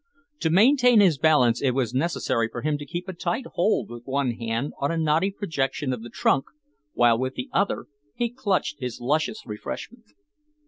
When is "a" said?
3.07-3.13, 4.89-4.97